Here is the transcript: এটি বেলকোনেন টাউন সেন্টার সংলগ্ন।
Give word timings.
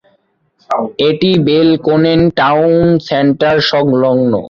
এটি 1.09 1.31
বেলকোনেন 1.47 2.21
টাউন 2.39 2.75
সেন্টার 3.07 3.55
সংলগ্ন। 3.71 4.33